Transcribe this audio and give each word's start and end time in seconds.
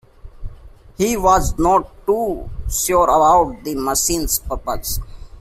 He 0.97 1.15
was 1.15 1.55
not 1.59 1.91
too 2.07 2.49
sure 2.67 3.03
about 3.03 3.63
the 3.63 3.75
machine's 3.75 4.39
purpose. 4.39 4.99